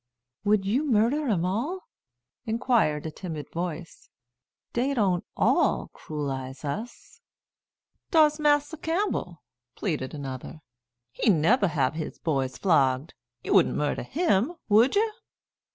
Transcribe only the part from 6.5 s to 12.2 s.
us." "Dar's Massa Campbell," pleaded another. "He neber hab his